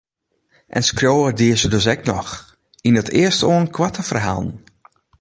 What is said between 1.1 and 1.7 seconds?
die se